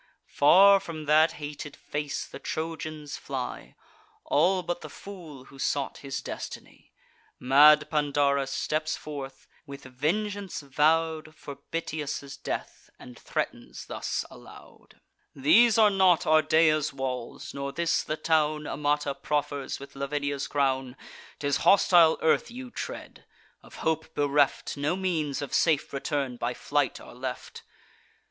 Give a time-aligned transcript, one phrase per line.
[0.25, 3.75] Far from that hated face the Trojans fly,
[4.23, 6.91] All but the fool who sought his destiny.
[7.39, 14.99] Mad Pandarus steps forth, with vengeance vow'd For Bitias' death, and threatens thus aloud:
[15.35, 20.97] "These are not Ardea's walls, nor this the town Amata proffers with Lavinia's crown:
[21.37, 23.25] 'Tis hostile earth you tread.
[23.61, 27.61] Of hope bereft, No means of safe return by flight are left."